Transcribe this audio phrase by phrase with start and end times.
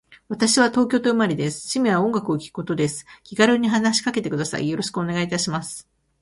[0.29, 1.77] 私は東京都生まれです。
[1.77, 3.05] 趣味は音楽を聴くことです。
[3.21, 4.67] 気軽に話しかけてください。
[4.67, 5.87] よろしくお願いいたします。